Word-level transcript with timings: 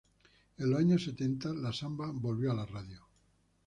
En 0.57 0.71
los 0.71 0.79
años 0.79 1.03
setenta, 1.03 1.53
la 1.53 1.71
samba 1.71 2.09
volvió 2.11 2.51
a 2.51 2.55
la 2.55 2.65
radio. 2.65 3.05